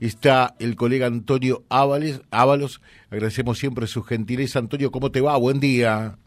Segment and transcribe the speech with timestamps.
[0.00, 2.22] está el colega Antonio Ábalos.
[2.30, 2.80] Ábalos.
[3.10, 4.58] Agradecemos siempre su gentileza.
[4.58, 5.36] Antonio, ¿cómo te va?
[5.36, 6.18] Buen día.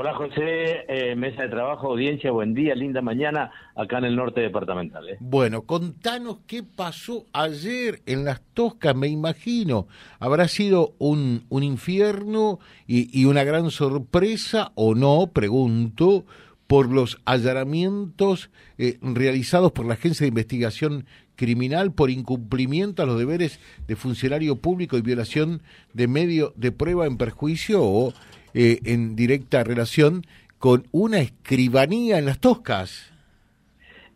[0.00, 4.40] Hola José, eh, mesa de trabajo, audiencia, buen día, linda mañana acá en el norte
[4.40, 5.08] departamental.
[5.08, 5.16] ¿eh?
[5.18, 9.88] Bueno, contanos qué pasó ayer en las Toscas, me imagino.
[10.20, 15.32] ¿Habrá sido un, un infierno y, y una gran sorpresa o no?
[15.32, 16.26] Pregunto
[16.68, 23.18] por los allanamientos eh, realizados por la Agencia de Investigación Criminal por incumplimiento a los
[23.18, 23.58] deberes
[23.88, 25.62] de funcionario público y violación
[25.94, 28.12] de medio de prueba en perjuicio o
[28.54, 30.26] eh, en directa relación
[30.58, 33.17] con una escribanía en las Toscas.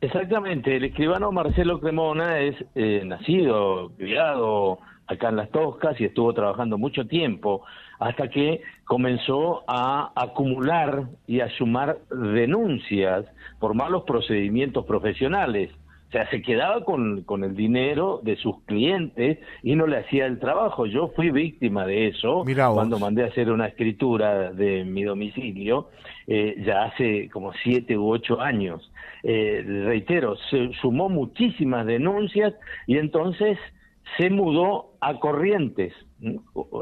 [0.02, 6.34] Exactamente, el escribano Marcelo Cremona es eh, nacido, criado acá en las Toscas y estuvo
[6.34, 7.62] trabajando mucho tiempo
[8.00, 13.26] hasta que comenzó a acumular y a sumar denuncias
[13.60, 15.70] por malos procedimientos profesionales.
[16.12, 20.26] O sea, se quedaba con, con, el dinero de sus clientes y no le hacía
[20.26, 20.84] el trabajo.
[20.84, 25.88] Yo fui víctima de eso cuando mandé a hacer una escritura de mi domicilio,
[26.26, 28.92] eh, ya hace como siete u ocho años.
[29.22, 32.52] Eh, reitero, se sumó muchísimas denuncias
[32.86, 33.56] y entonces
[34.16, 35.92] se mudó a Corrientes,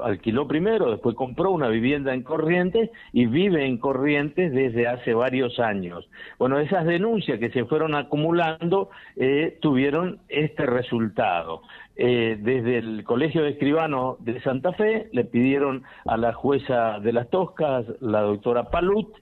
[0.02, 5.58] alquiló primero, después compró una vivienda en Corrientes y vive en Corrientes desde hace varios
[5.58, 6.08] años.
[6.38, 11.62] Bueno, esas denuncias que se fueron acumulando eh, tuvieron este resultado.
[11.96, 17.12] Eh, desde el Colegio de Escribanos de Santa Fe le pidieron a la jueza de
[17.12, 19.14] las Toscas, la doctora Palut,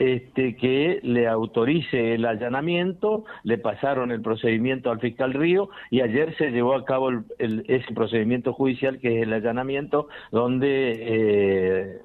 [0.00, 6.34] este, que le autorice el allanamiento, le pasaron el procedimiento al fiscal Río y ayer
[6.38, 11.98] se llevó a cabo el, ese procedimiento judicial que es el allanamiento donde eh,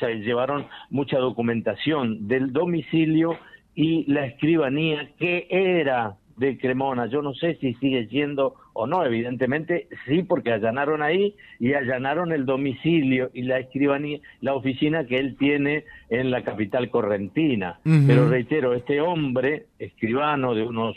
[0.00, 3.38] se llevaron mucha documentación del domicilio
[3.76, 7.06] y la escribanía que era de Cremona.
[7.06, 12.32] Yo no sé si sigue siendo o no, evidentemente sí, porque allanaron ahí y allanaron
[12.32, 17.78] el domicilio y la escribanía, la oficina que él tiene en la capital correntina.
[17.84, 20.96] Pero reitero, este hombre, escribano de unos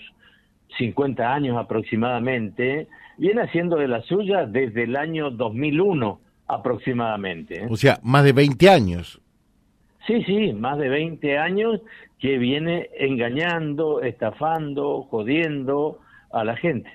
[0.78, 2.88] 50 años aproximadamente,
[3.18, 7.64] viene haciendo de la suya desde el año 2001 aproximadamente.
[7.64, 7.68] ¿eh?
[7.70, 9.20] O sea, más de 20 años.
[10.08, 11.82] Sí, sí, más de 20 años
[12.20, 16.00] que viene engañando, estafando, jodiendo
[16.32, 16.90] a la gente.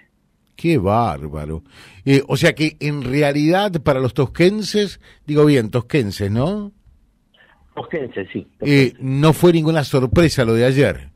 [0.56, 1.62] Qué bárbaro.
[2.04, 6.72] Eh, o sea que en realidad para los tosquenses, digo bien, tosquenses, ¿no?
[7.74, 8.46] Tosquenses, sí.
[8.60, 11.10] Eh, no fue ninguna sorpresa lo de ayer.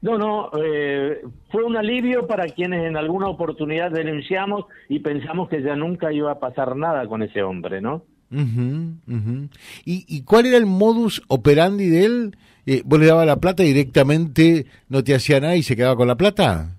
[0.00, 5.62] No, no, eh, fue un alivio para quienes en alguna oportunidad denunciamos y pensamos que
[5.62, 8.02] ya nunca iba a pasar nada con ese hombre, ¿no?
[8.32, 12.36] ¿Y, ¿Y, cuál era el modus operandi de él?
[12.66, 16.08] Eh, ¿Vos le dabas la plata directamente, no te hacía nada y se quedaba con
[16.08, 16.76] la plata?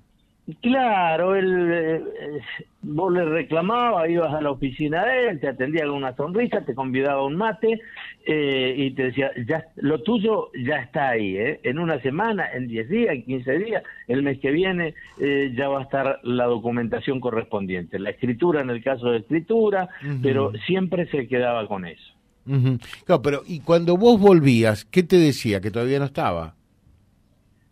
[0.61, 2.01] Claro, él, eh,
[2.81, 6.75] vos le reclamabas, ibas a la oficina de él, te atendía con una sonrisa, te
[6.75, 7.79] convidaba un mate
[8.25, 11.61] eh, y te decía, ya, lo tuyo ya está ahí, ¿eh?
[11.63, 15.69] en una semana, en 10 días, en 15 días, el mes que viene eh, ya
[15.69, 19.87] va a estar la documentación correspondiente, la escritura en el caso de escritura,
[20.21, 22.13] pero siempre se quedaba con eso.
[23.05, 25.61] Claro, pero y cuando vos volvías, ¿qué te decía?
[25.61, 26.55] Que todavía no estaba.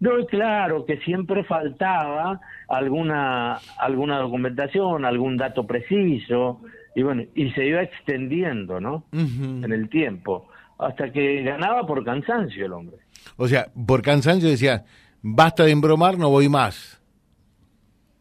[0.02, 6.60] No, claro que siempre faltaba alguna alguna documentación, algún dato preciso
[6.96, 9.06] y bueno, y se iba extendiendo, ¿no?
[9.14, 12.98] En el tiempo, hasta que ganaba por cansancio el hombre.
[13.38, 14.86] O sea, por cansancio decía,
[15.22, 17.00] basta de embromar, no voy más.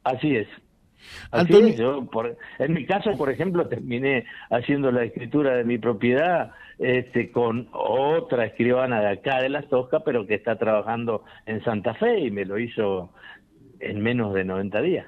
[0.05, 0.49] Así es.
[1.31, 1.77] Así es.
[1.77, 7.31] Yo, por, en mi caso, por ejemplo, terminé haciendo la escritura de mi propiedad este,
[7.31, 12.21] con otra escribana de acá de Las Toscas, pero que está trabajando en Santa Fe
[12.21, 13.11] y me lo hizo
[13.81, 15.07] en menos de 90 días.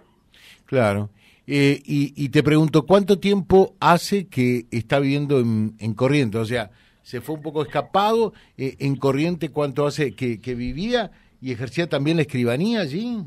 [0.66, 1.10] Claro.
[1.46, 6.40] Eh, y, te pregunto, ¿cuánto tiempo hace que está viviendo en, en Corrientes?
[6.40, 6.70] O sea,
[7.02, 8.32] se fue un poco escapado.
[8.56, 13.19] Eh, ¿En Corriente cuánto hace que, que vivía y ejercía también la escribanía allí?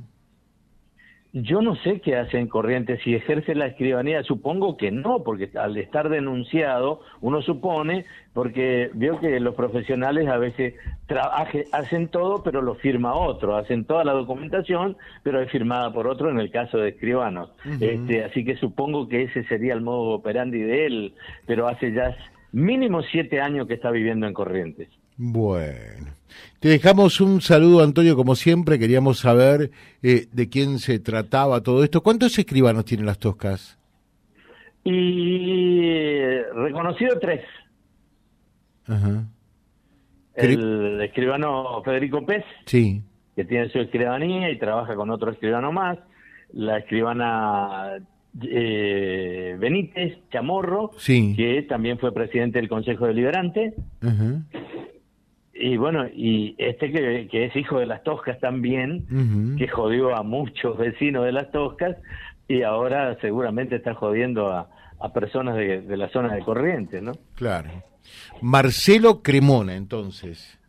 [1.38, 5.50] Yo no sé qué hace en Corrientes, si ejerce la escribanía, supongo que no, porque
[5.60, 10.76] al estar denunciado, uno supone, porque veo que los profesionales a veces
[11.74, 16.30] hacen todo, pero lo firma otro, hacen toda la documentación, pero es firmada por otro
[16.30, 17.50] en el caso de escribanos.
[17.82, 21.14] este, así que supongo que ese sería el modo operandi de él,
[21.46, 22.16] pero hace ya
[22.54, 24.88] mínimo siete años que está viviendo en Corrientes.
[25.18, 26.08] Bueno,
[26.60, 28.78] te dejamos un saludo, Antonio, como siempre.
[28.80, 29.72] Queríamos saber
[30.04, 32.02] eh, de quién se trataba todo esto.
[32.04, 33.78] ¿Cuántos escribanos tienen las Toscas?
[34.84, 37.42] Y reconocido tres.
[38.88, 39.26] Ajá.
[40.36, 43.02] El escribano Federico Pez, sí.
[43.36, 45.98] que tiene su escribanía y trabaja con otro escribano más.
[46.52, 47.94] La escribana
[48.44, 51.34] eh, Benítez Chamorro, Sí.
[51.38, 53.74] que también fue presidente del Consejo Deliberante.
[54.02, 54.42] Ajá.
[55.86, 59.06] Bueno, y este que, que es hijo de las Toscas también,
[59.56, 61.96] que jodió a muchos vecinos de las Toscas
[62.48, 64.68] y ahora seguramente está jodiendo a,
[65.00, 67.12] a personas de, de la zona de Corrientes, ¿no?
[67.36, 67.70] Claro.
[68.42, 70.60] Marcelo Cremona, entonces.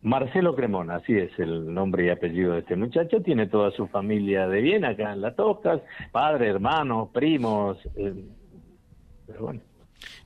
[0.00, 4.48] Marcelo Cremona, así es el nombre y apellido de este muchacho, tiene toda su familia
[4.48, 5.82] de bien acá en Las Toscas,
[6.12, 8.24] padre, hermanos, primos, eh,
[9.26, 9.60] pero bueno.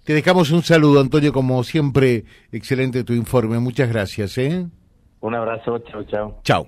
[0.05, 3.59] Te dejamos un saludo, Antonio, como siempre, excelente tu informe.
[3.59, 4.67] Muchas gracias, ¿eh?
[5.21, 6.41] Un abrazo, chao, chao.
[6.45, 6.67] Chao.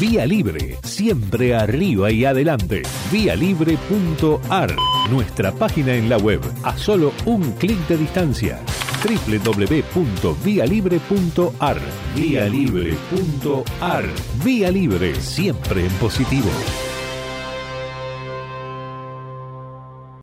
[0.00, 2.82] Vía Libre, siempre arriba y adelante.
[3.12, 4.74] Vialibre.ar,
[5.08, 8.58] nuestra página en la web, a solo un clic de distancia.
[9.02, 11.78] www.vialibre.ar,
[12.16, 14.04] vialibre.ar.
[14.44, 16.50] Vía Libre, siempre en positivo.